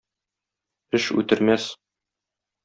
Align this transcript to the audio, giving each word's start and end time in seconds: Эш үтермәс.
Эш 0.99 1.05
үтермәс. 1.23 1.69